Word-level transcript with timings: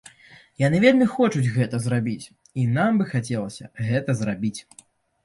Яны 0.67 0.77
вельмі 0.85 1.07
хочуць 1.15 1.51
гэта 1.57 1.79
зрабіць, 1.83 2.25
і 2.63 2.65
нам 2.79 2.97
бы 3.03 3.07
хацелася 3.13 3.71
гэта 3.91 4.17
зрабіць. 4.23 4.57